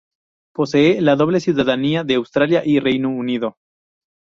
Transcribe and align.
Posee 0.55 0.99
la 0.99 1.15
doble 1.15 1.39
ciudadanía 1.39 2.03
de 2.03 2.15
Australia 2.15 2.63
y 2.65 2.79
Reino 2.79 3.11
Unido. 3.11 3.57